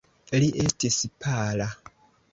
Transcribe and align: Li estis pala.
Li 0.43 0.47
estis 0.63 0.97
pala. 1.27 1.69